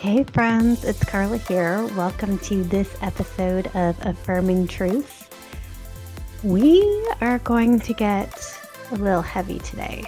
Hey, 0.00 0.24
friends, 0.24 0.82
it's 0.82 1.04
Carla 1.04 1.36
here. 1.36 1.84
Welcome 1.88 2.38
to 2.38 2.64
this 2.64 2.96
episode 3.02 3.66
of 3.76 3.94
Affirming 4.00 4.66
Truth. 4.66 5.28
We 6.42 7.06
are 7.20 7.38
going 7.40 7.80
to 7.80 7.92
get 7.92 8.34
a 8.92 8.94
little 8.94 9.20
heavy 9.20 9.58
today. 9.58 10.06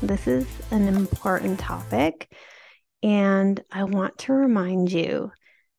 This 0.00 0.26
is 0.26 0.46
an 0.70 0.88
important 0.88 1.60
topic, 1.60 2.34
and 3.02 3.62
I 3.70 3.84
want 3.84 4.16
to 4.20 4.32
remind 4.32 4.90
you 4.90 5.32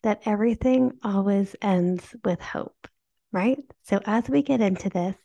that 0.03 0.21
everything 0.25 0.99
always 1.03 1.55
ends 1.63 2.15
with 2.23 2.39
hope, 2.41 2.87
right? 3.31 3.57
So, 3.85 3.99
as 4.05 4.29
we 4.29 4.43
get 4.43 4.61
into 4.61 4.89
this, 4.89 5.15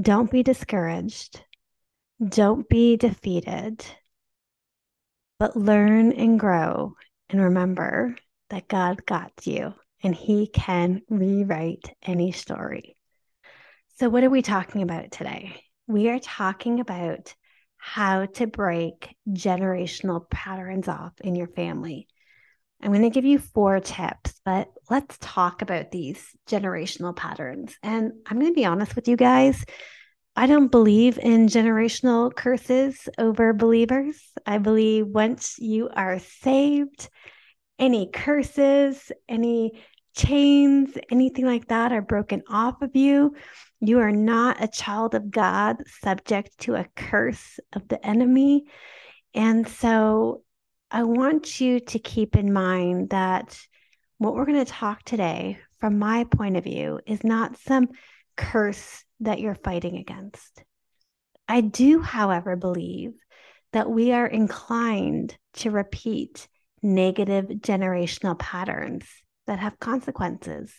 don't 0.00 0.30
be 0.30 0.42
discouraged, 0.42 1.44
don't 2.26 2.66
be 2.70 2.96
defeated, 2.96 3.84
but 5.38 5.58
learn 5.58 6.12
and 6.12 6.40
grow. 6.40 6.94
And 7.30 7.42
remember 7.42 8.16
that 8.50 8.68
God 8.68 9.04
got 9.04 9.32
you 9.46 9.74
and 10.02 10.14
He 10.14 10.46
can 10.46 11.02
rewrite 11.08 11.94
any 12.02 12.32
story. 12.32 12.96
So, 13.96 14.08
what 14.08 14.24
are 14.24 14.30
we 14.30 14.42
talking 14.42 14.82
about 14.82 15.10
today? 15.10 15.62
We 15.86 16.08
are 16.08 16.20
talking 16.20 16.80
about 16.80 17.34
how 17.76 18.26
to 18.26 18.46
break 18.46 19.16
generational 19.28 20.28
patterns 20.30 20.88
off 20.88 21.12
in 21.20 21.34
your 21.34 21.48
family. 21.48 22.08
I'm 22.82 22.92
going 22.92 23.02
to 23.02 23.10
give 23.10 23.24
you 23.24 23.38
four 23.38 23.80
tips, 23.80 24.40
but 24.44 24.68
let's 24.88 25.16
talk 25.20 25.62
about 25.62 25.90
these 25.90 26.24
generational 26.48 27.14
patterns. 27.14 27.76
And 27.82 28.12
I'm 28.26 28.38
going 28.38 28.52
to 28.52 28.60
be 28.60 28.66
honest 28.66 28.94
with 28.94 29.08
you 29.08 29.16
guys. 29.16 29.64
I 30.38 30.46
don't 30.46 30.70
believe 30.70 31.18
in 31.18 31.48
generational 31.48 32.32
curses 32.32 33.08
over 33.18 33.52
believers. 33.52 34.22
I 34.46 34.58
believe 34.58 35.08
once 35.08 35.58
you 35.58 35.88
are 35.92 36.20
saved, 36.20 37.08
any 37.76 38.08
curses, 38.12 39.10
any 39.28 39.82
chains, 40.14 40.96
anything 41.10 41.44
like 41.44 41.66
that 41.66 41.90
are 41.90 42.02
broken 42.02 42.44
off 42.48 42.82
of 42.82 42.94
you. 42.94 43.34
You 43.80 43.98
are 43.98 44.12
not 44.12 44.62
a 44.62 44.68
child 44.68 45.16
of 45.16 45.28
God 45.32 45.78
subject 46.02 46.56
to 46.58 46.76
a 46.76 46.86
curse 46.94 47.58
of 47.72 47.88
the 47.88 48.06
enemy. 48.06 48.66
And 49.34 49.66
so 49.66 50.44
I 50.88 51.02
want 51.02 51.60
you 51.60 51.80
to 51.80 51.98
keep 51.98 52.36
in 52.36 52.52
mind 52.52 53.10
that 53.10 53.58
what 54.18 54.36
we're 54.36 54.46
going 54.46 54.64
to 54.64 54.72
talk 54.72 55.02
today, 55.02 55.58
from 55.80 55.98
my 55.98 56.22
point 56.22 56.56
of 56.56 56.62
view, 56.62 57.00
is 57.06 57.24
not 57.24 57.58
some 57.58 57.88
curse 58.36 59.02
that 59.20 59.40
you're 59.40 59.54
fighting 59.54 59.96
against. 59.96 60.62
I 61.48 61.60
do, 61.62 62.00
however, 62.00 62.56
believe 62.56 63.12
that 63.72 63.90
we 63.90 64.12
are 64.12 64.26
inclined 64.26 65.36
to 65.54 65.70
repeat 65.70 66.48
negative 66.82 67.46
generational 67.46 68.38
patterns 68.38 69.04
that 69.46 69.58
have 69.58 69.78
consequences. 69.78 70.72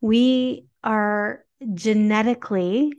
We 0.00 0.66
are 0.82 1.44
genetically 1.74 2.92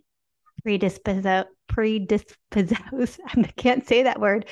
predisposed, 0.64 1.48
predisposed, 1.68 3.20
I 3.28 3.44
can't 3.56 3.88
say 3.88 4.04
that 4.04 4.20
word, 4.20 4.46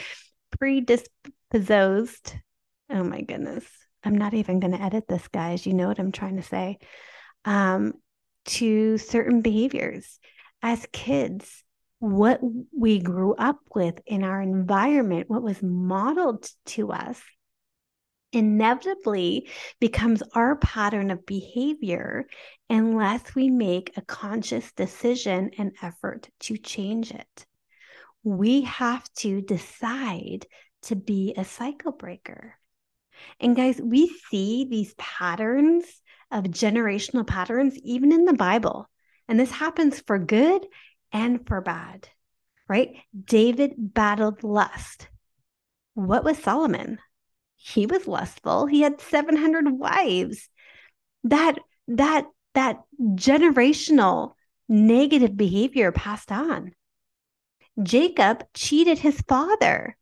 predisposed. 0.58 2.36
Oh 2.90 3.04
my 3.04 3.22
goodness. 3.22 3.66
I'm 4.04 4.18
not 4.18 4.34
even 4.34 4.60
going 4.60 4.72
to 4.72 4.82
edit 4.82 5.08
this, 5.08 5.28
guys. 5.28 5.66
You 5.66 5.74
know 5.74 5.88
what 5.88 6.00
I'm 6.00 6.12
trying 6.14 6.38
to 6.38 6.44
say. 6.44 6.78
Um, 7.44 7.94
to 8.48 8.98
certain 8.98 9.42
behaviors. 9.42 10.20
As 10.62 10.88
kids, 10.92 11.64
what 12.00 12.40
we 12.78 13.00
grew 13.00 13.36
up 13.36 13.60
with 13.74 14.00
in 14.06 14.24
our 14.24 14.42
environment, 14.42 15.30
what 15.30 15.44
was 15.44 15.62
modeled 15.62 16.50
to 16.66 16.92
us, 16.92 17.22
inevitably 18.34 19.50
becomes 19.80 20.22
our 20.34 20.58
pattern 20.58 21.12
of 21.12 21.26
behavior 21.26 22.28
unless 22.70 23.34
we 23.34 23.50
make 23.50 23.96
a 23.96 24.02
conscious 24.02 24.72
decision 24.74 25.52
and 25.58 25.72
effort 25.82 26.30
to 26.42 26.58
change 26.58 27.12
it. 27.12 27.46
We 28.24 28.62
have 28.62 29.12
to 29.20 29.42
decide 29.42 30.46
to 30.84 30.96
be 30.96 31.34
a 31.38 31.46
cycle 31.46 31.94
breaker. 31.94 32.56
And 33.40 33.56
guys, 33.56 33.80
we 33.82 34.10
see 34.30 34.68
these 34.70 34.94
patterns 34.98 35.86
of 36.32 36.46
generational 36.46 37.26
patterns 37.26 37.78
even 37.84 38.12
in 38.12 38.26
the 38.26 38.34
Bible. 38.34 38.90
And 39.28 39.40
this 39.40 39.52
happens 39.52 40.02
for 40.02 40.18
good 40.18 40.66
and 41.12 41.46
for 41.48 41.62
bad, 41.62 42.08
right? 42.68 42.96
David 43.26 43.74
battled 43.78 44.44
lust. 44.44 45.10
What 45.94 46.24
was 46.24 46.38
Solomon? 46.38 47.00
He 47.56 47.86
was 47.86 48.08
lustful. 48.08 48.66
He 48.68 48.82
had 48.82 49.02
700 49.02 49.72
wives. 49.72 50.50
That 51.24 51.58
that 51.88 52.26
that 52.54 52.82
generational 53.00 54.34
negative 54.70 55.36
behavior 55.36 55.92
passed 55.92 56.32
on. 56.32 56.74
Jacob 57.82 58.44
cheated 58.54 58.98
his 59.00 59.22
father, 59.28 59.96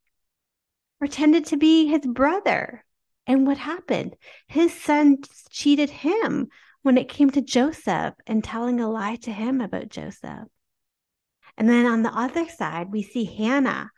pretended 0.99 1.45
to 1.47 1.57
be 1.57 1.87
his 1.87 2.05
brother. 2.05 2.84
And 3.27 3.47
what 3.47 3.57
happened? 3.57 4.15
His 4.47 4.73
son 4.73 5.17
cheated 5.49 5.89
him 5.89 6.47
when 6.83 6.97
it 6.97 7.09
came 7.09 7.31
to 7.31 7.41
Joseph 7.41 8.13
and 8.27 8.43
telling 8.43 8.79
a 8.79 8.89
lie 8.89 9.15
to 9.17 9.31
him 9.31 9.61
about 9.61 9.89
Joseph. 9.89 10.47
And 11.57 11.67
then 11.67 11.85
on 11.85 12.03
the 12.03 12.13
other 12.13 12.47
side, 12.47 12.91
we 12.91 13.01
see 13.01 13.25
Hannah. 13.25 13.89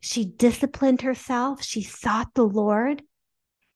She 0.00 0.24
disciplined 0.24 1.02
herself, 1.02 1.62
she 1.62 1.82
sought 1.82 2.34
the 2.34 2.44
Lord, 2.44 3.02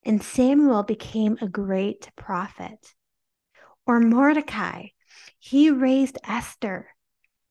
and 0.03 0.21
Samuel 0.21 0.83
became 0.83 1.37
a 1.41 1.47
great 1.47 2.09
prophet. 2.15 2.93
Or 3.85 3.99
Mordecai, 3.99 4.87
he 5.39 5.71
raised 5.71 6.19
Esther 6.23 6.87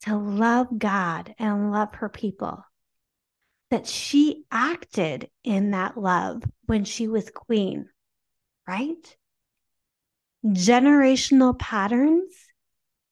to 0.03 0.17
love 0.17 0.79
God 0.79 1.35
and 1.39 1.73
love 1.73 1.95
her 1.97 2.09
people 2.09 2.65
that 3.71 3.87
she 3.87 4.45
acted 4.51 5.31
in 5.45 5.71
that 5.71 5.97
love 5.97 6.43
when 6.67 6.85
she 6.85 7.09
was 7.09 7.31
queen, 7.31 7.89
right? 8.67 9.17
Generational 10.45 11.59
patterns 11.59 12.35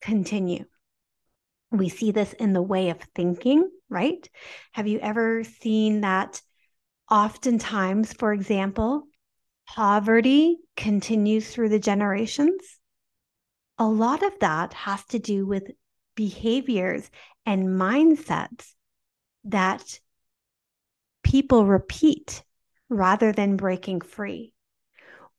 continue. 0.00 0.64
We 1.70 1.88
see 1.88 2.10
this 2.10 2.32
in 2.32 2.54
the 2.54 2.62
way 2.62 2.90
of 2.90 2.98
thinking, 3.14 3.70
right? 3.88 4.28
Have 4.72 4.86
you 4.86 4.98
ever 5.00 5.44
seen 5.44 6.00
that 6.00 6.40
oftentimes, 7.10 8.12
for 8.14 8.32
example, 8.32 9.04
poverty 9.66 10.58
continues 10.76 11.52
through 11.52 11.68
the 11.68 11.78
generations? 11.78 12.78
A 13.78 13.86
lot 13.86 14.22
of 14.22 14.32
that 14.40 14.72
has 14.72 15.04
to 15.06 15.18
do 15.18 15.46
with 15.46 15.70
behaviors 16.16 17.08
and 17.46 17.68
mindsets 17.68 18.72
that 19.44 20.00
people 21.28 21.66
repeat 21.66 22.42
rather 22.88 23.32
than 23.32 23.58
breaking 23.58 24.00
free. 24.00 24.54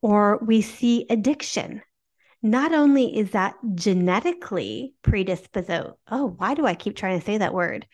Or 0.02 0.38
we 0.38 0.62
see 0.62 1.08
addiction. 1.10 1.82
Not 2.44 2.74
only 2.74 3.18
is 3.18 3.32
that 3.32 3.56
genetically 3.74 4.94
predisposed, 5.02 5.96
oh, 6.10 6.36
why 6.38 6.54
do 6.54 6.66
I 6.66 6.76
keep 6.76 6.96
trying 6.96 7.20
to 7.20 7.26
say 7.26 7.40
that 7.40 7.56
word? 7.56 7.88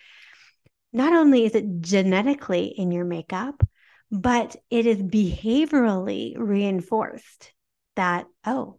Not 0.91 1.13
only 1.13 1.45
is 1.45 1.55
it 1.55 1.79
genetically 1.79 2.65
in 2.65 2.91
your 2.91 3.05
makeup, 3.05 3.63
but 4.11 4.57
it 4.69 4.85
is 4.85 5.01
behaviorally 5.01 6.35
reinforced 6.37 7.53
that, 7.95 8.27
oh, 8.45 8.77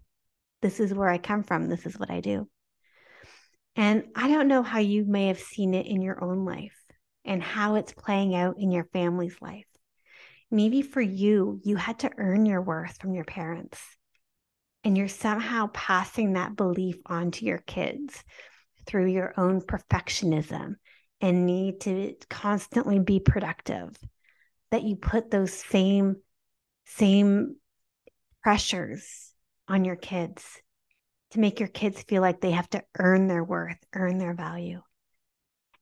this 0.61 0.79
is 0.79 0.93
where 0.93 1.09
I 1.09 1.19
come 1.19 1.43
from. 1.43 1.69
This 1.69 1.87
is 1.87 1.99
what 1.99 2.11
I 2.11 2.21
do. 2.21 2.49
And 3.75 4.05
I 4.15 4.29
don't 4.29 4.49
know 4.49 4.63
how 4.63 4.79
you 4.79 5.05
may 5.07 5.29
have 5.29 5.41
seen 5.41 5.73
it 5.73 5.87
in 5.87 6.03
your 6.03 6.23
own 6.23 6.45
life 6.45 6.86
and 7.27 7.43
how 7.43 7.75
it's 7.75 7.93
playing 7.93 8.35
out 8.35 8.57
in 8.59 8.71
your 8.71 8.85
family's 8.93 9.37
life. 9.41 9.67
Maybe 10.51 10.83
for 10.83 11.01
you, 11.01 11.61
you 11.65 11.77
had 11.77 11.99
to 12.01 12.11
earn 12.17 12.47
your 12.47 12.63
worth 12.63 12.99
from 13.01 13.15
your 13.15 13.25
parents, 13.25 13.81
and 14.85 14.97
you're 14.97 15.09
somehow 15.09 15.69
passing 15.73 16.35
that 16.35 16.57
belief 16.57 16.97
on 17.07 17.33
to 17.33 17.45
your 17.45 17.59
kids 17.59 18.23
through 18.87 19.07
your 19.07 19.35
own 19.37 19.61
perfectionism 19.61 20.77
and 21.21 21.47
need 21.47 21.81
to 21.81 22.15
constantly 22.31 23.01
be 23.01 23.19
productive. 23.19 23.97
That 24.71 24.85
you 24.85 24.97
put 24.97 25.31
those 25.31 25.53
same 25.53 26.17
same 26.85 27.57
pressures 28.43 29.33
on 29.67 29.85
your 29.85 29.97
kids 29.97 30.45
to 31.31 31.41
make 31.41 31.59
your 31.59 31.69
kids 31.69 32.03
feel 32.03 32.23
like 32.23 32.41
they 32.41 32.53
have 32.53 32.71
to 32.71 32.85
earn 32.99 33.27
their 33.27 33.43
worth, 33.43 33.79
earn 33.93 34.19
their 34.19 34.35
value. 34.35 34.81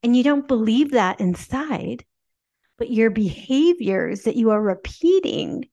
And 0.05 0.15
you 0.15 0.23
don't 0.23 0.47
believe 0.47 0.91
that 0.91 1.19
inside, 1.19 2.05
but 2.77 2.91
your 2.91 3.09
behaviors 3.09 4.25
that 4.25 4.37
you 4.37 4.51
are 4.51 4.61
repeating 4.61 5.71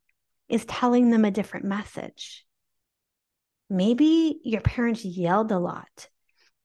is 0.48 0.64
telling 0.64 1.10
them 1.10 1.26
a 1.26 1.32
different 1.32 1.66
message. 1.66 2.46
Maybe 3.70 4.40
your 4.46 4.62
parents 4.62 5.04
yelled 5.04 5.52
a 5.52 5.60
lot 5.60 6.08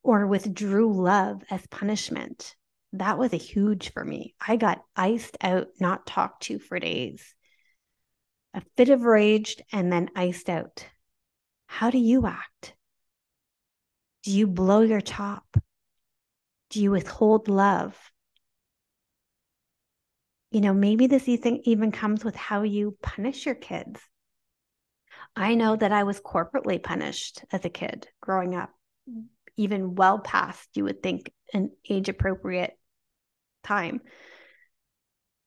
or 0.01 0.27
withdrew 0.27 0.93
love 0.93 1.43
as 1.51 1.67
punishment. 1.67 2.55
That 2.93 3.17
was 3.17 3.33
a 3.33 3.37
huge 3.37 3.91
for 3.91 4.05
me. 4.05 4.33
I 4.39 4.55
got 4.55 4.81
iced 4.95 5.35
out, 5.41 5.67
not 5.81 6.07
talked 6.07 6.43
to 6.43 6.59
for 6.59 6.79
days. 6.79 7.35
A 8.53 8.61
fit 8.77 8.87
of 8.87 9.01
rage 9.01 9.57
and 9.73 9.91
then 9.91 10.09
iced 10.15 10.49
out. 10.49 10.87
How 11.65 11.89
do 11.89 11.97
you 11.97 12.27
act? 12.27 12.75
Do 14.23 14.31
you 14.31 14.47
blow 14.47 14.79
your 14.81 15.01
top? 15.01 15.43
Do 16.69 16.81
you 16.81 16.91
withhold 16.91 17.47
love? 17.47 17.95
You 20.51 20.61
know, 20.61 20.73
maybe 20.73 21.07
this 21.07 21.27
even 21.27 21.91
comes 21.91 22.23
with 22.23 22.35
how 22.35 22.63
you 22.63 22.97
punish 23.01 23.45
your 23.45 23.55
kids. 23.55 23.99
I 25.35 25.55
know 25.55 25.75
that 25.75 25.91
I 25.91 26.03
was 26.03 26.19
corporately 26.19 26.81
punished 26.81 27.43
as 27.51 27.63
a 27.63 27.69
kid 27.69 28.07
growing 28.21 28.55
up, 28.55 28.71
even 29.55 29.95
well 29.95 30.19
past, 30.19 30.69
you 30.75 30.85
would 30.85 31.03
think, 31.03 31.31
an 31.53 31.71
age 31.89 32.09
appropriate 32.09 32.77
time. 33.63 34.01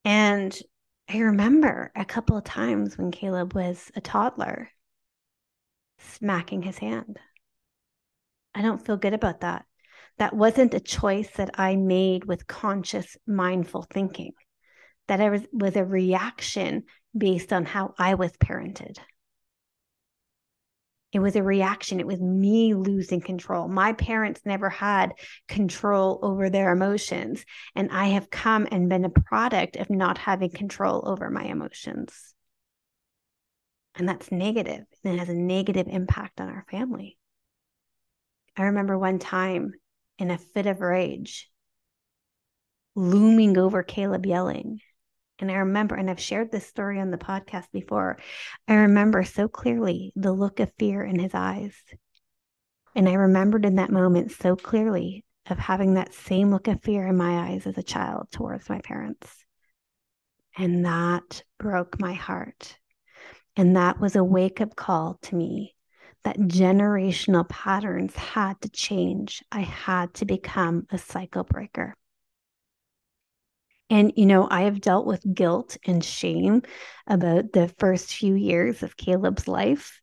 And 0.05 0.57
I 1.09 1.17
remember 1.19 1.91
a 1.95 2.05
couple 2.05 2.37
of 2.37 2.43
times 2.43 2.97
when 2.97 3.11
Caleb 3.11 3.53
was 3.53 3.91
a 3.95 4.01
toddler 4.01 4.69
smacking 5.99 6.61
his 6.61 6.77
hand. 6.77 7.19
I 8.55 8.61
don't 8.61 8.83
feel 8.83 8.97
good 8.97 9.13
about 9.13 9.41
that. 9.41 9.65
That 10.17 10.35
wasn't 10.35 10.73
a 10.73 10.79
choice 10.79 11.29
that 11.37 11.51
I 11.55 11.75
made 11.75 12.25
with 12.25 12.47
conscious, 12.47 13.17
mindful 13.25 13.87
thinking. 13.89 14.33
That 15.07 15.19
was, 15.31 15.41
was 15.51 15.75
a 15.75 15.83
reaction 15.83 16.83
based 17.17 17.51
on 17.51 17.65
how 17.65 17.93
I 17.97 18.13
was 18.15 18.31
parented. 18.33 18.97
It 21.11 21.19
was 21.19 21.35
a 21.35 21.43
reaction. 21.43 21.99
It 21.99 22.07
was 22.07 22.21
me 22.21 22.73
losing 22.73 23.19
control. 23.19 23.67
My 23.67 23.91
parents 23.93 24.41
never 24.45 24.69
had 24.69 25.11
control 25.47 26.19
over 26.21 26.49
their 26.49 26.71
emotions. 26.71 27.43
And 27.75 27.91
I 27.91 28.07
have 28.07 28.29
come 28.29 28.67
and 28.71 28.87
been 28.87 29.03
a 29.03 29.09
product 29.09 29.75
of 29.75 29.89
not 29.89 30.17
having 30.17 30.51
control 30.51 31.03
over 31.05 31.29
my 31.29 31.43
emotions. 31.43 32.33
And 33.95 34.07
that's 34.07 34.31
negative, 34.31 34.85
and 35.03 35.15
it 35.15 35.19
has 35.19 35.27
a 35.27 35.33
negative 35.33 35.87
impact 35.89 36.39
on 36.39 36.47
our 36.47 36.65
family. 36.71 37.17
I 38.55 38.63
remember 38.63 38.97
one 38.97 39.19
time 39.19 39.73
in 40.21 40.29
a 40.29 40.37
fit 40.37 40.67
of 40.67 40.81
rage, 40.81 41.49
looming 42.93 43.57
over 43.57 43.81
Caleb 43.81 44.27
yelling. 44.27 44.79
And 45.39 45.49
I 45.49 45.55
remember, 45.55 45.95
and 45.95 46.11
I've 46.11 46.19
shared 46.19 46.51
this 46.51 46.67
story 46.67 46.99
on 46.99 47.09
the 47.09 47.17
podcast 47.17 47.65
before. 47.73 48.19
I 48.67 48.75
remember 48.75 49.23
so 49.23 49.47
clearly 49.47 50.13
the 50.15 50.31
look 50.31 50.59
of 50.59 50.71
fear 50.77 51.03
in 51.03 51.17
his 51.17 51.33
eyes. 51.33 51.73
And 52.93 53.09
I 53.09 53.13
remembered 53.13 53.65
in 53.65 53.77
that 53.77 53.89
moment 53.89 54.31
so 54.31 54.55
clearly 54.55 55.25
of 55.49 55.57
having 55.57 55.95
that 55.95 56.13
same 56.13 56.51
look 56.51 56.67
of 56.67 56.83
fear 56.83 57.07
in 57.07 57.17
my 57.17 57.49
eyes 57.49 57.65
as 57.65 57.79
a 57.79 57.83
child 57.83 58.27
towards 58.31 58.69
my 58.69 58.79
parents. 58.81 59.43
And 60.55 60.85
that 60.85 61.41
broke 61.57 61.99
my 61.99 62.13
heart. 62.13 62.77
And 63.55 63.75
that 63.75 63.99
was 63.99 64.15
a 64.15 64.23
wake 64.23 64.61
up 64.61 64.75
call 64.75 65.17
to 65.23 65.35
me 65.35 65.73
that 66.23 66.37
generational 66.37 67.47
patterns 67.47 68.15
had 68.15 68.59
to 68.61 68.69
change. 68.69 69.43
I 69.51 69.61
had 69.61 70.13
to 70.15 70.25
become 70.25 70.87
a 70.91 70.97
cycle 70.97 71.43
breaker. 71.43 71.95
And, 73.89 74.13
you 74.15 74.25
know, 74.25 74.47
I 74.49 74.61
have 74.63 74.79
dealt 74.79 75.05
with 75.05 75.33
guilt 75.33 75.77
and 75.85 76.03
shame 76.03 76.61
about 77.07 77.51
the 77.51 77.67
first 77.79 78.13
few 78.13 78.35
years 78.35 78.83
of 78.83 78.95
Caleb's 78.95 79.47
life 79.47 80.01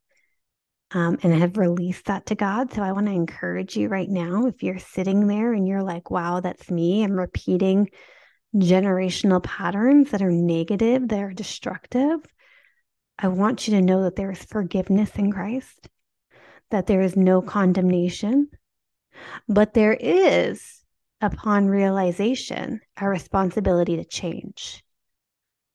um, 0.91 1.19
and 1.21 1.33
I 1.33 1.37
have 1.37 1.57
released 1.57 2.05
that 2.05 2.25
to 2.27 2.35
God. 2.35 2.73
So 2.73 2.81
I 2.81 2.93
want 2.93 3.05
to 3.07 3.13
encourage 3.13 3.77
you 3.77 3.89
right 3.89 4.09
now 4.09 4.47
if 4.47 4.63
you're 4.63 4.79
sitting 4.79 5.27
there 5.27 5.53
and 5.53 5.67
you're 5.67 5.83
like, 5.83 6.09
wow, 6.09 6.39
that's 6.39 6.71
me, 6.71 7.03
I'm 7.03 7.13
repeating 7.13 7.89
generational 8.55 9.43
patterns 9.43 10.09
that 10.11 10.23
are 10.23 10.31
negative, 10.31 11.07
that 11.09 11.19
are 11.19 11.31
destructive. 11.31 12.19
I 13.19 13.27
want 13.27 13.67
you 13.67 13.75
to 13.75 13.81
know 13.81 14.03
that 14.03 14.15
there 14.15 14.31
is 14.31 14.43
forgiveness 14.43 15.11
in 15.15 15.31
Christ 15.31 15.87
that 16.71 16.87
there 16.87 17.01
is 17.01 17.15
no 17.15 17.41
condemnation, 17.41 18.49
but 19.47 19.73
there 19.73 19.97
is, 19.99 20.83
upon 21.21 21.67
realization, 21.67 22.81
a 22.97 23.07
responsibility 23.07 23.97
to 23.97 24.05
change. 24.05 24.83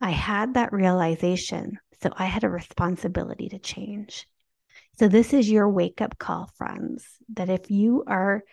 I 0.00 0.10
had 0.10 0.54
that 0.54 0.72
realization, 0.72 1.78
so 2.02 2.10
I 2.16 2.26
had 2.26 2.44
a 2.44 2.50
responsibility 2.50 3.48
to 3.50 3.58
change. 3.58 4.26
So, 4.98 5.08
this 5.08 5.32
is 5.32 5.50
your 5.50 5.68
wake 5.68 6.00
up 6.00 6.18
call, 6.18 6.50
friends, 6.56 7.04
that 7.34 7.48
if 7.48 7.70
you 7.70 8.04
are 8.06 8.44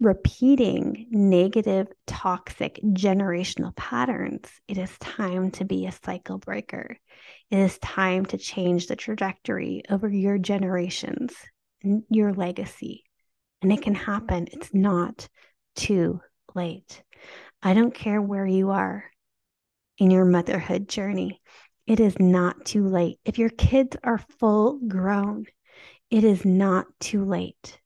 repeating 0.00 1.06
negative, 1.10 1.86
toxic, 2.06 2.80
generational 2.82 3.74
patterns, 3.76 4.48
it 4.68 4.76
is 4.76 4.98
time 4.98 5.50
to 5.52 5.64
be 5.64 5.86
a 5.86 5.92
cycle 5.92 6.38
breaker. 6.38 6.98
It 7.50 7.58
is 7.58 7.78
time 7.78 8.26
to 8.26 8.38
change 8.38 8.86
the 8.86 8.96
trajectory 8.96 9.82
over 9.88 10.08
your 10.08 10.38
generations 10.38 11.34
your 12.08 12.32
legacy. 12.32 13.04
And 13.62 13.72
it 13.72 13.82
can 13.82 13.94
happen. 13.94 14.48
It's 14.52 14.74
not 14.74 15.28
too 15.76 16.20
late. 16.54 17.02
I 17.62 17.74
don't 17.74 17.94
care 17.94 18.20
where 18.20 18.46
you 18.46 18.70
are 18.70 19.04
in 19.98 20.10
your 20.10 20.24
motherhood 20.24 20.88
journey. 20.88 21.40
It 21.86 22.00
is 22.00 22.18
not 22.18 22.64
too 22.64 22.86
late. 22.86 23.18
If 23.24 23.38
your 23.38 23.50
kids 23.50 23.96
are 24.02 24.24
full 24.38 24.80
grown, 24.86 25.46
it 26.10 26.24
is 26.24 26.44
not 26.44 26.86
too 27.00 27.24
late 27.24 27.80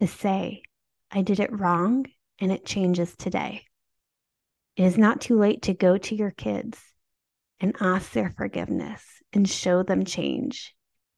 to 0.00 0.06
say, 0.06 0.62
I 1.10 1.22
did 1.22 1.40
it 1.40 1.58
wrong 1.58 2.06
and 2.38 2.52
it 2.52 2.66
changes 2.66 3.14
today. 3.16 3.62
It 4.76 4.84
is 4.84 4.98
not 4.98 5.20
too 5.20 5.38
late 5.38 5.62
to 5.62 5.74
go 5.74 5.96
to 5.96 6.14
your 6.14 6.30
kids 6.30 6.78
and 7.60 7.74
ask 7.80 8.12
their 8.12 8.30
forgiveness 8.30 9.02
and 9.32 9.48
show 9.48 9.82
them 9.82 10.04
change 10.04 10.74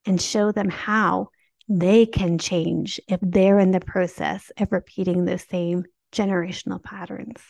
and 0.06 0.20
show 0.22 0.52
them 0.52 0.68
how 0.68 1.28
they 1.68 2.06
can 2.06 2.38
change 2.38 2.98
if 3.08 3.20
they're 3.22 3.58
in 3.58 3.70
the 3.70 3.80
process 3.80 4.50
of 4.58 4.72
repeating 4.72 5.24
the 5.24 5.38
same 5.38 5.84
generational 6.12 6.82
patterns. 6.82 7.40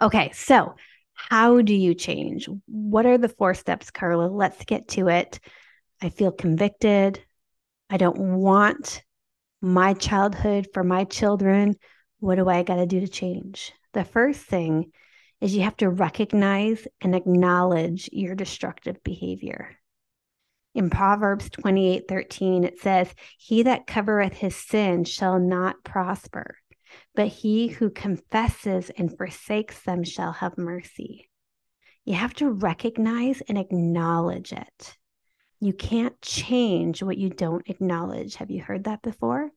Okay, 0.00 0.30
so 0.34 0.74
how 1.14 1.60
do 1.62 1.74
you 1.74 1.94
change? 1.94 2.48
What 2.66 3.06
are 3.06 3.18
the 3.18 3.28
four 3.28 3.54
steps, 3.54 3.90
Carla? 3.90 4.26
Let's 4.26 4.64
get 4.64 4.88
to 4.88 5.08
it. 5.08 5.38
I 6.02 6.08
feel 6.08 6.32
convicted. 6.32 7.22
I 7.88 7.96
don't 7.96 8.18
want 8.18 9.02
my 9.62 9.94
childhood 9.94 10.68
for 10.74 10.82
my 10.82 11.04
children. 11.04 11.76
What 12.18 12.36
do 12.36 12.48
I 12.48 12.64
got 12.64 12.76
to 12.76 12.86
do 12.86 13.00
to 13.00 13.08
change? 13.08 13.72
The 13.92 14.04
first 14.04 14.40
thing 14.40 14.90
is 15.40 15.54
you 15.54 15.62
have 15.62 15.76
to 15.76 15.88
recognize 15.88 16.86
and 17.00 17.14
acknowledge 17.14 18.10
your 18.12 18.34
destructive 18.34 19.02
behavior 19.04 19.76
in 20.74 20.90
Proverbs 20.90 21.48
28 21.50 22.08
13, 22.08 22.64
it 22.64 22.80
says, 22.80 23.14
He 23.38 23.62
that 23.62 23.86
covereth 23.86 24.34
his 24.34 24.56
sin 24.56 25.04
shall 25.04 25.38
not 25.38 25.84
prosper, 25.84 26.56
but 27.14 27.28
he 27.28 27.68
who 27.68 27.90
confesses 27.90 28.90
and 28.96 29.16
forsakes 29.16 29.80
them 29.82 30.02
shall 30.02 30.32
have 30.32 30.58
mercy. 30.58 31.30
You 32.04 32.14
have 32.14 32.34
to 32.34 32.50
recognize 32.50 33.40
and 33.48 33.56
acknowledge 33.56 34.52
it. 34.52 34.96
You 35.60 35.72
can't 35.72 36.20
change 36.20 37.02
what 37.02 37.16
you 37.16 37.30
don't 37.30 37.68
acknowledge. 37.70 38.34
Have 38.36 38.50
you 38.50 38.62
heard 38.62 38.84
that 38.84 39.00
before? 39.00 39.50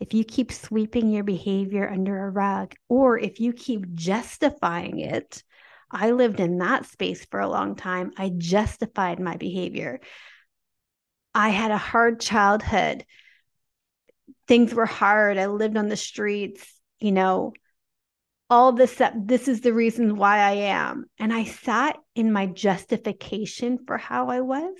If 0.00 0.12
you 0.12 0.24
keep 0.24 0.52
sweeping 0.52 1.10
your 1.10 1.24
behavior 1.24 1.88
under 1.88 2.26
a 2.26 2.30
rug, 2.30 2.74
or 2.88 3.18
if 3.18 3.40
you 3.40 3.52
keep 3.52 3.94
justifying 3.94 4.98
it, 4.98 5.42
I 5.90 6.10
lived 6.10 6.40
in 6.40 6.58
that 6.58 6.86
space 6.86 7.24
for 7.24 7.40
a 7.40 7.48
long 7.48 7.76
time. 7.76 8.12
I 8.16 8.32
justified 8.36 9.20
my 9.20 9.36
behavior. 9.36 10.00
I 11.36 11.50
had 11.50 11.70
a 11.70 11.76
hard 11.76 12.18
childhood. 12.18 13.04
Things 14.48 14.72
were 14.72 14.86
hard. 14.86 15.36
I 15.36 15.46
lived 15.46 15.76
on 15.76 15.88
the 15.88 15.96
streets, 15.96 16.66
you 16.98 17.12
know, 17.12 17.52
all 18.48 18.72
this 18.72 18.92
stuff. 18.92 19.12
This 19.14 19.46
is 19.46 19.60
the 19.60 19.74
reason 19.74 20.16
why 20.16 20.38
I 20.38 20.52
am. 20.52 21.04
And 21.18 21.34
I 21.34 21.44
sat 21.44 21.98
in 22.14 22.32
my 22.32 22.46
justification 22.46 23.80
for 23.86 23.98
how 23.98 24.30
I 24.30 24.40
was 24.40 24.78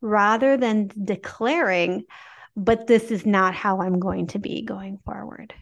rather 0.00 0.56
than 0.56 0.90
declaring, 1.04 2.02
but 2.56 2.88
this 2.88 3.12
is 3.12 3.24
not 3.24 3.54
how 3.54 3.80
I'm 3.80 4.00
going 4.00 4.26
to 4.28 4.40
be 4.40 4.62
going 4.62 4.98
forward. 5.04 5.54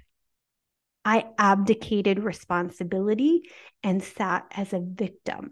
I 1.04 1.26
abdicated 1.36 2.24
responsibility 2.24 3.42
and 3.82 4.02
sat 4.02 4.46
as 4.52 4.72
a 4.72 4.80
victim 4.82 5.50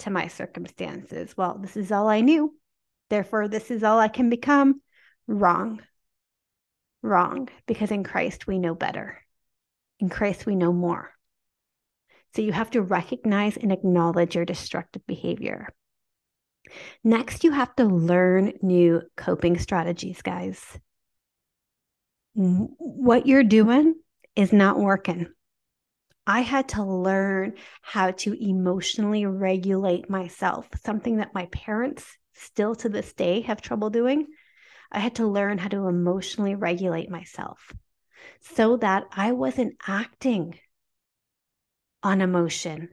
to 0.00 0.10
my 0.10 0.26
circumstances. 0.28 1.34
Well, 1.38 1.56
this 1.58 1.74
is 1.74 1.90
all 1.90 2.08
I 2.08 2.20
knew. 2.20 2.54
Therefore, 3.10 3.48
this 3.48 3.70
is 3.70 3.82
all 3.82 3.98
I 3.98 4.08
can 4.08 4.30
become. 4.30 4.80
Wrong. 5.26 5.80
Wrong, 7.02 7.48
because 7.66 7.90
in 7.90 8.04
Christ 8.04 8.46
we 8.46 8.58
know 8.58 8.74
better. 8.74 9.18
In 10.00 10.08
Christ 10.08 10.46
we 10.46 10.56
know 10.56 10.72
more. 10.72 11.12
So 12.34 12.42
you 12.42 12.52
have 12.52 12.70
to 12.72 12.82
recognize 12.82 13.56
and 13.56 13.72
acknowledge 13.72 14.34
your 14.34 14.44
destructive 14.44 15.06
behavior. 15.06 15.68
Next, 17.02 17.44
you 17.44 17.52
have 17.52 17.74
to 17.76 17.84
learn 17.84 18.52
new 18.60 19.02
coping 19.16 19.58
strategies, 19.58 20.20
guys. 20.20 20.78
What 22.34 23.26
you're 23.26 23.44
doing 23.44 23.94
is 24.36 24.52
not 24.52 24.78
working. 24.78 25.28
I 26.26 26.42
had 26.42 26.68
to 26.70 26.84
learn 26.84 27.54
how 27.80 28.10
to 28.10 28.34
emotionally 28.34 29.24
regulate 29.24 30.10
myself, 30.10 30.68
something 30.84 31.16
that 31.16 31.32
my 31.32 31.46
parents 31.46 32.04
still 32.38 32.74
to 32.76 32.88
this 32.88 33.12
day 33.12 33.42
have 33.42 33.60
trouble 33.60 33.90
doing. 33.90 34.26
I 34.90 35.00
had 35.00 35.16
to 35.16 35.26
learn 35.26 35.58
how 35.58 35.68
to 35.68 35.86
emotionally 35.86 36.54
regulate 36.54 37.10
myself 37.10 37.72
so 38.40 38.76
that 38.78 39.04
I 39.12 39.32
wasn't 39.32 39.76
acting 39.86 40.58
on 42.02 42.20
emotion, 42.20 42.88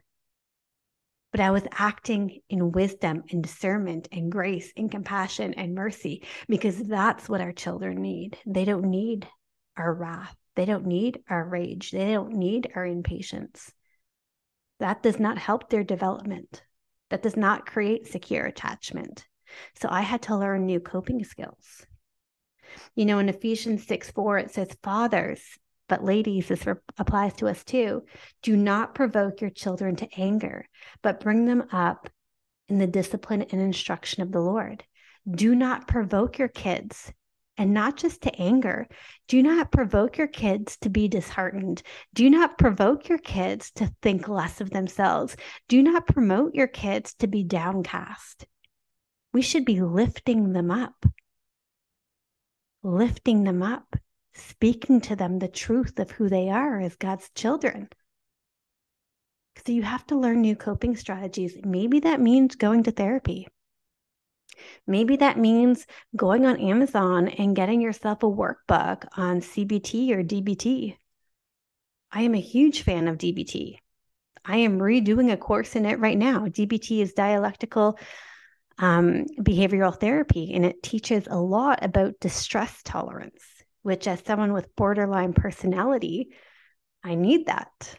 but 1.31 1.39
I 1.39 1.51
was 1.51 1.63
acting 1.71 2.39
in 2.49 2.71
wisdom 2.71 3.23
and 3.31 3.43
discernment 3.43 4.07
and 4.11 4.31
grace 4.31 4.71
and 4.75 4.89
compassion 4.89 5.53
and 5.53 5.75
mercy 5.75 6.25
because 6.47 6.77
that's 6.77 7.29
what 7.29 7.41
our 7.41 7.53
children 7.53 8.01
need. 8.01 8.37
They 8.45 8.65
don't 8.65 8.89
need 8.89 9.27
our 9.77 9.93
wrath. 9.93 10.35
They 10.55 10.65
don't 10.65 10.85
need 10.85 11.19
our 11.29 11.47
rage. 11.47 11.91
They 11.91 12.13
don't 12.13 12.33
need 12.33 12.71
our 12.75 12.85
impatience. 12.85 13.71
That 14.79 15.03
does 15.03 15.19
not 15.19 15.37
help 15.37 15.69
their 15.69 15.83
development. 15.83 16.63
That 17.09 17.21
does 17.21 17.37
not 17.37 17.65
create 17.65 18.07
secure 18.07 18.45
attachment. 18.45 19.25
So 19.79 19.87
I 19.91 20.01
had 20.01 20.23
to 20.23 20.37
learn 20.37 20.65
new 20.65 20.79
coping 20.79 21.23
skills. 21.23 21.85
You 22.95 23.05
know, 23.05 23.19
in 23.19 23.29
Ephesians 23.29 23.85
6 23.87 24.11
4, 24.11 24.37
it 24.39 24.51
says, 24.51 24.75
Fathers, 24.83 25.41
but 25.87 26.03
ladies, 26.03 26.47
this 26.47 26.65
applies 26.97 27.33
to 27.35 27.47
us 27.47 27.63
too. 27.63 28.03
Do 28.41 28.57
not 28.57 28.95
provoke 28.95 29.41
your 29.41 29.51
children 29.51 29.95
to 29.97 30.09
anger, 30.17 30.67
but 31.01 31.19
bring 31.19 31.45
them 31.45 31.65
up 31.71 32.09
in 32.67 32.79
the 32.79 32.87
discipline 32.87 33.43
and 33.43 33.61
instruction 33.61 34.23
of 34.23 34.31
the 34.31 34.41
Lord. 34.41 34.83
Do 35.29 35.55
not 35.55 35.87
provoke 35.87 36.37
your 36.37 36.47
kids 36.47 37.11
and 37.57 37.73
not 37.73 37.97
just 37.97 38.21
to 38.21 38.35
anger. 38.41 38.87
Do 39.27 39.41
not 39.41 39.71
provoke 39.71 40.17
your 40.17 40.27
kids 40.27 40.77
to 40.77 40.89
be 40.89 41.07
disheartened. 41.07 41.81
Do 42.13 42.29
not 42.29 42.57
provoke 42.57 43.07
your 43.07 43.17
kids 43.17 43.71
to 43.75 43.91
think 44.01 44.27
less 44.27 44.61
of 44.61 44.71
themselves. 44.71 45.35
Do 45.67 45.81
not 45.81 46.07
promote 46.07 46.53
your 46.53 46.67
kids 46.67 47.13
to 47.15 47.27
be 47.27 47.43
downcast. 47.43 48.45
We 49.35 49.41
should 49.41 49.65
be 49.65 49.81
lifting 49.81 50.53
them 50.53 50.71
up, 50.71 51.05
lifting 52.83 53.43
them 53.43 53.61
up, 53.61 53.97
speaking 54.33 55.01
to 55.01 55.17
them 55.17 55.39
the 55.39 55.49
truth 55.49 55.99
of 55.99 56.09
who 56.09 56.29
they 56.29 56.49
are 56.49 56.79
as 56.79 56.95
God's 56.95 57.29
children. 57.35 57.89
So 59.65 59.73
you 59.73 59.83
have 59.83 60.07
to 60.07 60.17
learn 60.17 60.39
new 60.39 60.55
coping 60.55 60.95
strategies. 60.95 61.57
Maybe 61.65 61.99
that 61.99 62.21
means 62.21 62.55
going 62.55 62.83
to 62.83 62.91
therapy. 62.91 63.49
Maybe 64.87 65.17
that 65.17 65.37
means 65.37 65.85
going 66.15 66.45
on 66.45 66.57
Amazon 66.61 67.27
and 67.27 67.57
getting 67.57 67.81
yourself 67.81 68.23
a 68.23 68.27
workbook 68.27 69.05
on 69.17 69.41
CBT 69.41 70.11
or 70.11 70.23
DBT. 70.23 70.95
I 72.09 72.21
am 72.21 72.35
a 72.35 72.39
huge 72.39 72.83
fan 72.83 73.09
of 73.09 73.17
DBT. 73.17 73.79
I 74.45 74.57
am 74.59 74.79
redoing 74.79 75.29
a 75.33 75.35
course 75.35 75.75
in 75.75 75.85
it 75.85 75.99
right 75.99 76.17
now. 76.17 76.45
DBT 76.45 77.01
is 77.01 77.11
dialectical 77.11 77.99
um, 78.77 79.25
behavioral 79.39 79.97
therapy, 79.97 80.53
and 80.53 80.65
it 80.65 80.83
teaches 80.83 81.27
a 81.27 81.37
lot 81.37 81.83
about 81.83 82.19
distress 82.19 82.81
tolerance, 82.83 83.43
which, 83.83 84.07
as 84.07 84.21
someone 84.25 84.53
with 84.53 84.75
borderline 84.75 85.33
personality, 85.33 86.29
I 87.03 87.15
need 87.15 87.47
that. 87.47 87.97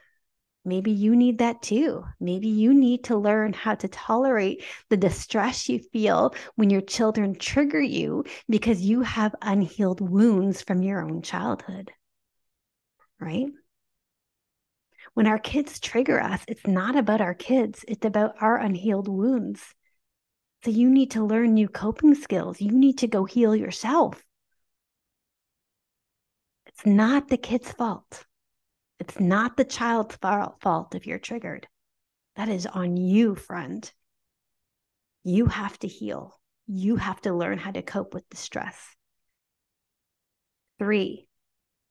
Maybe 0.65 0.91
you 0.91 1.15
need 1.15 1.39
that 1.39 1.63
too. 1.63 2.05
Maybe 2.19 2.49
you 2.49 2.75
need 2.75 3.05
to 3.05 3.17
learn 3.17 3.53
how 3.53 3.77
to 3.77 3.87
tolerate 3.87 4.65
the 4.91 4.97
distress 4.97 5.69
you 5.69 5.79
feel 5.79 6.35
when 6.57 6.71
your 6.71 6.81
children 6.81 7.37
trigger 7.37 7.81
you 7.81 8.25
because 8.49 8.81
you 8.81 9.03
have 9.03 9.33
unhealed 9.41 10.01
wounds 10.01 10.63
from 10.63 10.83
your 10.83 11.03
own 11.03 11.23
childhood. 11.23 11.93
Right? 13.21 13.47
When 15.15 15.29
our 15.29 15.39
kids 15.39 15.79
trigger 15.79 16.21
us, 16.21 16.43
it's 16.49 16.67
not 16.67 16.97
about 16.97 17.21
our 17.21 17.35
kids, 17.35 17.85
it's 17.87 18.05
about 18.05 18.35
our 18.41 18.59
unhealed 18.59 19.07
wounds. 19.07 19.63
So 20.67 20.73
you 20.73 20.91
need 20.91 21.13
to 21.13 21.23
learn 21.23 21.55
new 21.55 21.69
coping 21.69 22.17
skills. 22.17 22.61
You 22.61 22.73
need 22.73 22.99
to 22.99 23.07
go 23.07 23.25
heal 23.25 23.55
yourself. 23.55 24.21
It's 26.67 26.85
not 26.85 27.29
the 27.29 27.37
kid's 27.37 27.71
fault. 27.71 28.25
It's 28.99 29.21
not 29.21 29.57
the 29.57 29.65
child's 29.65 30.17
fault 30.17 30.97
if 30.97 31.07
you're 31.07 31.21
triggered. 31.21 31.69
That 32.35 32.49
is 32.49 32.67
on 32.67 32.97
you, 32.97 33.37
friend. 33.37 33.89
You 35.23 35.47
have 35.47 35.79
to 35.79 35.87
heal. 35.87 36.37
You 36.67 36.97
have 36.97 37.21
to 37.21 37.33
learn 37.33 37.59
how 37.59 37.71
to 37.71 37.83
cope 37.83 38.13
with 38.13 38.29
the 38.29 38.37
stress. 38.37 38.77
Three, 40.81 41.29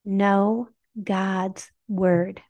know 0.04 0.68
God's 1.02 1.72
word. 1.88 2.42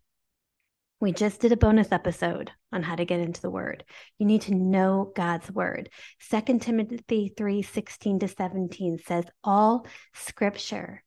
We 1.06 1.12
just 1.12 1.40
did 1.40 1.52
a 1.52 1.56
bonus 1.56 1.92
episode 1.92 2.50
on 2.72 2.82
how 2.82 2.96
to 2.96 3.06
get 3.06 3.20
into 3.20 3.40
the 3.40 3.52
word. 3.52 3.84
You 4.18 4.26
need 4.26 4.42
to 4.42 4.56
know 4.56 5.12
God's 5.16 5.52
word. 5.52 5.92
Second 6.20 6.64
Timothy 6.64 7.32
3 7.38 7.62
16 7.62 8.20
to 8.22 8.28
17 8.28 8.98
says, 9.06 9.26
All 9.44 9.86
scripture 10.16 11.04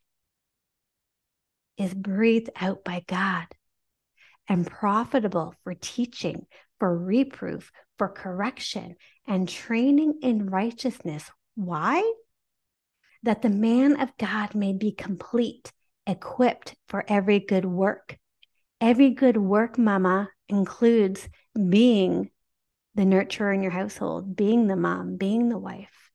is 1.77 1.93
breathed 1.93 2.51
out 2.55 2.85
by 2.85 3.03
God 3.09 3.47
and 4.49 4.65
profitable 4.65 5.57
for 5.65 5.75
teaching, 5.75 6.47
for 6.79 6.97
reproof, 6.97 7.73
for 7.99 8.09
correction, 8.09 8.95
and 9.27 9.49
training 9.49 10.21
in 10.23 10.49
righteousness. 10.49 11.29
Why? 11.57 12.09
That 13.25 13.43
the 13.43 13.51
man 13.51 14.01
of 14.01 14.17
God 14.17 14.55
may 14.55 14.75
be 14.75 14.93
complete, 14.93 15.73
equipped 16.07 16.77
for 16.87 17.05
every 17.09 17.41
good 17.41 17.65
work. 17.65 18.17
Every 18.81 19.11
good 19.11 19.37
work, 19.37 19.77
mama, 19.77 20.31
includes 20.49 21.29
being 21.55 22.31
the 22.95 23.03
nurturer 23.03 23.55
in 23.55 23.63
your 23.63 23.73
household, 23.73 24.37
being 24.37 24.67
the 24.67 24.77
mom, 24.77 25.17
being 25.17 25.49
the 25.49 25.59
wife. 25.59 26.11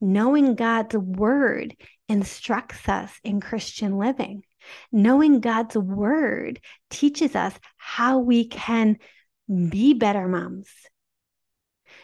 Knowing 0.00 0.56
God's 0.56 0.96
word 0.96 1.76
instructs 2.08 2.88
us 2.88 3.12
in 3.22 3.40
Christian 3.40 3.98
living. 3.98 4.42
Knowing 4.90 5.40
God's 5.40 5.76
word 5.76 6.60
teaches 6.90 7.36
us 7.36 7.54
how 7.76 8.18
we 8.18 8.48
can 8.48 8.98
be 9.68 9.94
better 9.94 10.26
moms. 10.26 10.68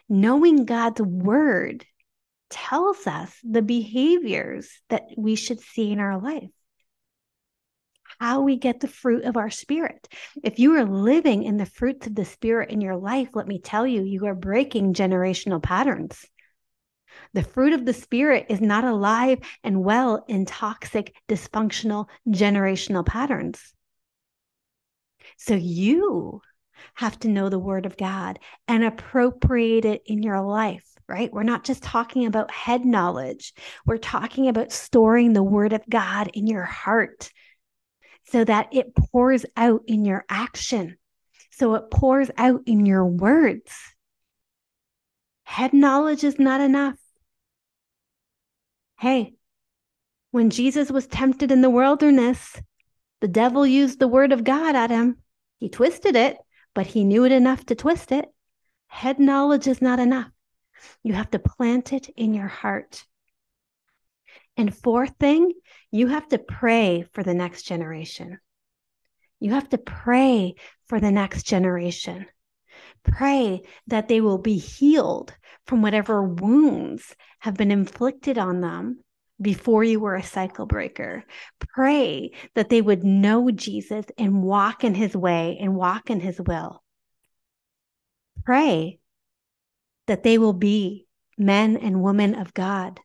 Knowing 0.08 0.64
God's 0.64 1.00
word 1.00 1.84
tells 2.50 3.06
us 3.06 3.32
the 3.42 3.62
behaviors 3.62 4.70
that 4.88 5.02
we 5.16 5.34
should 5.34 5.60
see 5.60 5.90
in 5.90 5.98
our 5.98 6.20
life. 6.20 6.50
How 8.20 8.40
we 8.40 8.56
get 8.56 8.80
the 8.80 8.88
fruit 8.88 9.24
of 9.24 9.36
our 9.36 9.50
spirit. 9.50 10.08
If 10.42 10.58
you 10.58 10.74
are 10.76 10.84
living 10.84 11.44
in 11.44 11.56
the 11.56 11.66
fruits 11.66 12.06
of 12.06 12.14
the 12.14 12.24
spirit 12.24 12.70
in 12.70 12.80
your 12.80 12.96
life, 12.96 13.28
let 13.34 13.46
me 13.46 13.60
tell 13.60 13.86
you, 13.86 14.02
you 14.02 14.26
are 14.26 14.34
breaking 14.34 14.94
generational 14.94 15.62
patterns. 15.62 16.24
The 17.34 17.42
fruit 17.42 17.72
of 17.72 17.84
the 17.84 17.92
Spirit 17.92 18.46
is 18.48 18.60
not 18.60 18.84
alive 18.84 19.38
and 19.62 19.84
well 19.84 20.24
in 20.28 20.46
toxic, 20.46 21.14
dysfunctional, 21.28 22.06
generational 22.28 23.04
patterns. 23.04 23.74
So 25.36 25.54
you 25.54 26.40
have 26.94 27.18
to 27.20 27.28
know 27.28 27.48
the 27.48 27.58
Word 27.58 27.86
of 27.86 27.96
God 27.96 28.38
and 28.66 28.84
appropriate 28.84 29.84
it 29.84 30.02
in 30.06 30.22
your 30.22 30.40
life, 30.40 30.84
right? 31.08 31.32
We're 31.32 31.42
not 31.42 31.64
just 31.64 31.82
talking 31.82 32.26
about 32.26 32.50
head 32.50 32.84
knowledge, 32.84 33.52
we're 33.86 33.98
talking 33.98 34.48
about 34.48 34.72
storing 34.72 35.32
the 35.32 35.42
Word 35.42 35.72
of 35.72 35.82
God 35.88 36.30
in 36.34 36.46
your 36.46 36.64
heart 36.64 37.30
so 38.30 38.44
that 38.44 38.68
it 38.72 38.94
pours 38.94 39.46
out 39.56 39.82
in 39.86 40.04
your 40.04 40.24
action. 40.28 40.96
So 41.50 41.74
it 41.74 41.90
pours 41.90 42.30
out 42.36 42.62
in 42.66 42.86
your 42.86 43.04
words. 43.04 43.72
Head 45.44 45.72
knowledge 45.72 46.24
is 46.24 46.38
not 46.38 46.60
enough. 46.60 46.98
Hey, 49.00 49.34
when 50.30 50.50
Jesus 50.50 50.90
was 50.90 51.06
tempted 51.06 51.50
in 51.50 51.62
the 51.62 51.70
wilderness, 51.70 52.60
the 53.20 53.28
devil 53.28 53.66
used 53.66 53.98
the 53.98 54.08
word 54.08 54.32
of 54.32 54.44
God 54.44 54.76
at 54.76 54.90
him. 54.90 55.18
He 55.58 55.68
twisted 55.68 56.14
it, 56.14 56.36
but 56.74 56.86
he 56.86 57.04
knew 57.04 57.24
it 57.24 57.32
enough 57.32 57.64
to 57.66 57.74
twist 57.74 58.12
it. 58.12 58.26
Head 58.88 59.18
knowledge 59.18 59.66
is 59.66 59.80
not 59.80 59.98
enough. 59.98 60.30
You 61.02 61.14
have 61.14 61.30
to 61.30 61.38
plant 61.38 61.92
it 61.92 62.08
in 62.16 62.34
your 62.34 62.48
heart. 62.48 63.04
And 64.58 64.76
fourth 64.76 65.14
thing, 65.20 65.52
you 65.92 66.08
have 66.08 66.28
to 66.30 66.38
pray 66.38 67.06
for 67.12 67.22
the 67.22 67.32
next 67.32 67.62
generation. 67.62 68.38
You 69.38 69.52
have 69.52 69.68
to 69.68 69.78
pray 69.78 70.56
for 70.88 70.98
the 70.98 71.12
next 71.12 71.44
generation. 71.44 72.26
Pray 73.04 73.62
that 73.86 74.08
they 74.08 74.20
will 74.20 74.38
be 74.38 74.58
healed 74.58 75.32
from 75.66 75.80
whatever 75.80 76.24
wounds 76.24 77.14
have 77.38 77.54
been 77.54 77.70
inflicted 77.70 78.36
on 78.36 78.60
them 78.60 78.98
before 79.40 79.84
you 79.84 80.00
were 80.00 80.16
a 80.16 80.24
cycle 80.24 80.66
breaker. 80.66 81.24
Pray 81.60 82.32
that 82.56 82.68
they 82.68 82.82
would 82.82 83.04
know 83.04 83.52
Jesus 83.52 84.06
and 84.18 84.42
walk 84.42 84.82
in 84.82 84.96
his 84.96 85.16
way 85.16 85.56
and 85.60 85.76
walk 85.76 86.10
in 86.10 86.18
his 86.18 86.40
will. 86.40 86.82
Pray 88.44 88.98
that 90.08 90.24
they 90.24 90.36
will 90.36 90.52
be 90.52 91.06
men 91.36 91.76
and 91.76 92.02
women 92.02 92.34
of 92.34 92.52
God. 92.54 92.98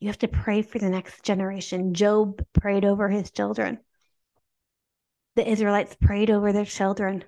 You 0.00 0.08
have 0.08 0.18
to 0.18 0.28
pray 0.28 0.62
for 0.62 0.78
the 0.78 0.90
next 0.90 1.22
generation. 1.22 1.94
Job 1.94 2.44
prayed 2.52 2.84
over 2.84 3.08
his 3.08 3.30
children. 3.30 3.78
The 5.36 5.48
Israelites 5.48 5.96
prayed 6.00 6.30
over 6.30 6.52
their 6.52 6.64
children. 6.64 7.24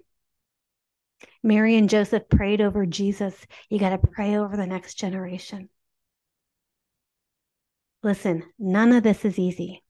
Mary 1.43 1.77
and 1.77 1.89
Joseph 1.89 2.29
prayed 2.29 2.61
over 2.61 2.87
Jesus. 2.87 3.35
You 3.69 3.79
got 3.79 3.91
to 3.91 3.99
pray 3.99 4.37
over 4.37 4.57
the 4.57 4.67
next 4.67 4.95
generation. 4.95 5.69
Listen, 8.03 8.45
none 8.59 8.93
of 8.93 9.03
this 9.03 9.25
is 9.25 9.39
easy 9.39 9.83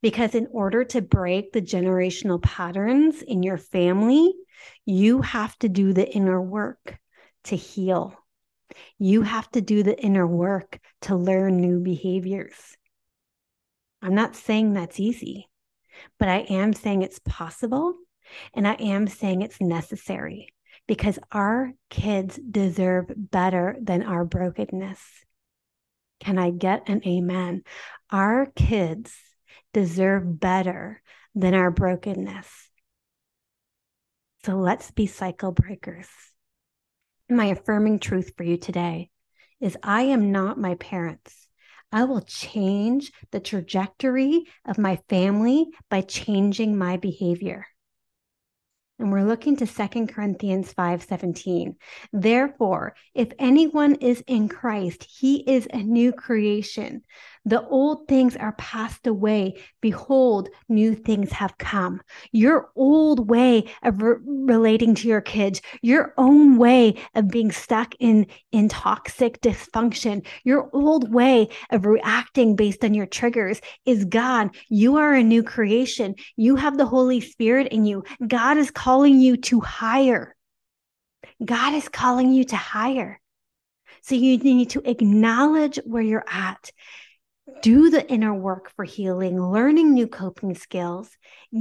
because 0.00 0.34
in 0.34 0.48
order 0.52 0.84
to 0.84 1.02
break 1.02 1.52
the 1.52 1.60
generational 1.60 2.40
patterns 2.42 3.20
in 3.22 3.42
your 3.42 3.58
family, 3.58 4.32
you 4.84 5.22
have 5.22 5.58
to 5.58 5.68
do 5.68 5.92
the 5.92 6.08
inner 6.08 6.40
work 6.40 6.98
to 7.44 7.56
heal. 7.56 8.16
You 8.98 9.22
have 9.22 9.50
to 9.52 9.60
do 9.60 9.82
the 9.82 9.98
inner 9.98 10.26
work 10.26 10.78
to 11.02 11.16
learn 11.16 11.58
new 11.58 11.80
behaviors. 11.80 12.76
I'm 14.02 14.14
not 14.14 14.36
saying 14.36 14.72
that's 14.72 15.00
easy, 15.00 15.48
but 16.18 16.28
I 16.28 16.38
am 16.38 16.72
saying 16.72 17.02
it's 17.02 17.20
possible 17.20 17.94
and 18.54 18.66
I 18.66 18.74
am 18.74 19.06
saying 19.06 19.42
it's 19.42 19.60
necessary 19.60 20.48
because 20.86 21.18
our 21.32 21.72
kids 21.90 22.38
deserve 22.50 23.10
better 23.16 23.76
than 23.80 24.02
our 24.02 24.24
brokenness. 24.24 25.00
Can 26.20 26.38
I 26.38 26.50
get 26.50 26.88
an 26.88 27.02
amen? 27.06 27.62
Our 28.10 28.46
kids 28.54 29.14
deserve 29.72 30.40
better 30.40 31.02
than 31.34 31.54
our 31.54 31.70
brokenness. 31.70 32.48
So 34.44 34.56
let's 34.56 34.90
be 34.90 35.06
cycle 35.06 35.52
breakers. 35.52 36.08
My 37.28 37.46
affirming 37.46 37.98
truth 37.98 38.32
for 38.36 38.44
you 38.44 38.56
today 38.56 39.10
is 39.60 39.76
I 39.82 40.02
am 40.02 40.30
not 40.30 40.60
my 40.60 40.76
parents. 40.76 41.48
I 41.90 42.04
will 42.04 42.20
change 42.20 43.10
the 43.32 43.40
trajectory 43.40 44.44
of 44.64 44.78
my 44.78 45.00
family 45.08 45.66
by 45.90 46.02
changing 46.02 46.78
my 46.78 46.98
behavior. 46.98 47.66
And 49.00 49.10
we're 49.10 49.24
looking 49.24 49.56
to 49.56 49.66
Second 49.66 50.06
Corinthians 50.06 50.72
5:17. 50.72 51.76
Therefore, 52.12 52.94
if 53.12 53.32
anyone 53.40 53.96
is 53.96 54.22
in 54.28 54.48
Christ, 54.48 55.04
he 55.04 55.38
is 55.50 55.66
a 55.72 55.82
new 55.82 56.12
creation. 56.12 57.02
The 57.46 57.64
old 57.68 58.08
things 58.08 58.36
are 58.36 58.54
passed 58.58 59.06
away. 59.06 59.54
Behold, 59.80 60.48
new 60.68 60.96
things 60.96 61.30
have 61.30 61.56
come. 61.58 62.00
Your 62.32 62.70
old 62.74 63.30
way 63.30 63.66
of 63.84 64.02
re- 64.02 64.16
relating 64.20 64.96
to 64.96 65.08
your 65.08 65.20
kids, 65.20 65.62
your 65.80 66.12
own 66.18 66.58
way 66.58 66.96
of 67.14 67.28
being 67.28 67.52
stuck 67.52 67.94
in, 68.00 68.26
in 68.50 68.68
toxic 68.68 69.40
dysfunction, 69.40 70.26
your 70.42 70.68
old 70.72 71.14
way 71.14 71.48
of 71.70 71.86
reacting 71.86 72.56
based 72.56 72.84
on 72.84 72.94
your 72.94 73.06
triggers 73.06 73.60
is 73.84 74.04
gone. 74.04 74.50
You 74.68 74.96
are 74.96 75.14
a 75.14 75.22
new 75.22 75.44
creation. 75.44 76.16
You 76.34 76.56
have 76.56 76.76
the 76.76 76.86
Holy 76.86 77.20
Spirit 77.20 77.68
in 77.68 77.86
you. 77.86 78.02
God 78.26 78.56
is 78.56 78.72
calling 78.72 79.20
you 79.20 79.36
to 79.36 79.60
higher. 79.60 80.34
God 81.44 81.74
is 81.74 81.88
calling 81.88 82.32
you 82.32 82.42
to 82.42 82.56
higher. 82.56 83.20
So 84.02 84.16
you 84.16 84.36
need 84.38 84.70
to 84.70 84.88
acknowledge 84.88 85.78
where 85.84 86.02
you're 86.02 86.24
at 86.28 86.72
do 87.62 87.90
the 87.90 88.08
inner 88.10 88.34
work 88.34 88.70
for 88.74 88.84
healing, 88.84 89.40
learning 89.40 89.94
new 89.94 90.08
coping 90.08 90.54
skills, 90.54 91.10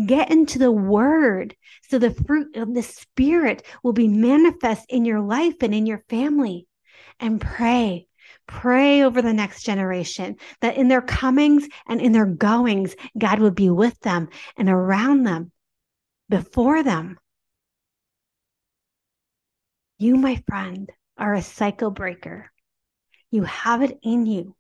get 0.08 0.32
into 0.32 0.58
the 0.58 0.72
word 0.72 1.56
so 1.90 2.00
the 2.00 2.12
fruit 2.12 2.56
of 2.56 2.74
the 2.74 2.82
spirit 2.82 3.64
will 3.84 3.94
be 3.94 4.08
manifest 4.08 4.86
in 4.90 5.06
your 5.06 5.22
life 5.22 5.56
and 5.62 5.74
in 5.76 5.86
your 5.86 6.04
family. 6.10 6.68
And 7.20 7.40
pray, 7.40 8.08
pray 8.48 9.04
over 9.04 9.22
the 9.22 9.34
next 9.34 9.64
generation 9.64 10.38
that 10.62 10.76
in 10.76 10.88
their 10.88 11.02
comings 11.02 11.68
and 11.88 12.02
in 12.02 12.12
their 12.12 12.26
goings, 12.26 12.96
God 13.18 13.40
would 13.40 13.56
be 13.56 13.70
with 13.70 14.00
them 14.00 14.30
and 14.58 14.70
around 14.70 15.24
them, 15.24 15.52
before 16.30 16.82
them. 16.84 17.18
You, 19.98 20.18
my 20.18 20.42
friend, 20.48 20.92
are 21.18 21.36
a 21.36 21.42
cycle 21.42 21.92
breaker. 21.92 22.52
You 23.32 23.44
have 23.44 23.82
it 23.82 23.98
in 24.04 24.26
you 24.26 24.56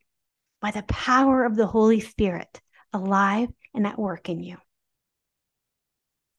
by 0.61 0.71
the 0.71 0.83
power 0.83 1.45
of 1.45 1.55
the 1.55 1.67
Holy 1.67 1.99
Spirit 1.99 2.61
alive 2.93 3.49
and 3.73 3.85
at 3.85 3.99
work 3.99 4.29
in 4.29 4.41
you. 4.41 4.57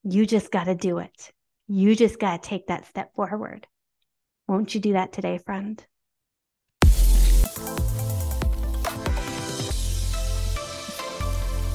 You 0.03 0.25
just 0.25 0.51
got 0.51 0.65
to 0.65 0.75
do 0.75 0.99
it. 0.99 1.31
You 1.67 1.95
just 1.95 2.19
got 2.19 2.41
to 2.41 2.49
take 2.49 2.67
that 2.67 2.87
step 2.87 3.13
forward. 3.15 3.67
Won't 4.47 4.73
you 4.73 4.81
do 4.81 4.93
that 4.93 5.11
today, 5.11 5.37
friend? 5.37 5.85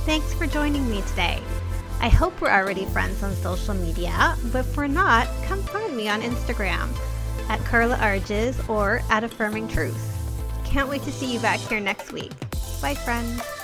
Thanks 0.05 0.35
for 0.35 0.47
joining 0.47 0.91
me 0.91 1.03
today. 1.03 1.41
I 2.01 2.09
hope 2.09 2.41
we're 2.41 2.51
already 2.51 2.87
friends 2.87 3.23
on 3.23 3.35
social 3.37 3.75
media, 3.75 4.37
but 4.47 4.67
if 4.67 4.77
we're 4.77 4.89
not, 4.89 5.29
come 5.45 5.63
find 5.63 5.97
me 5.97 6.09
on 6.09 6.23
Instagram 6.23 6.89
at 7.49 7.61
Carla 7.61 7.97
Arges 7.97 8.69
or 8.69 9.03
at 9.11 9.23
Affirming 9.23 9.69
Truth. 9.69 10.22
Can't 10.73 10.89
wait 10.89 11.03
to 11.03 11.13
see 11.13 11.31
you 11.31 11.39
back 11.39 11.61
here 11.61 11.81
next 11.81 12.13
week. 12.13 12.33
Bye, 12.81 12.95
friends. 12.95 13.62